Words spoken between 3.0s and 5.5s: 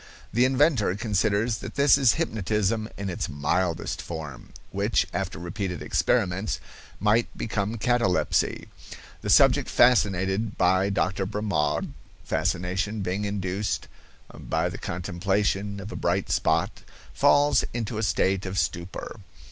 its mildest form, which, after